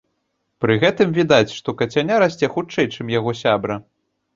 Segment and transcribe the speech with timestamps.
[0.65, 3.83] Пры гэтым відаць, што кацяня расце хутчэй, чым яго сябра.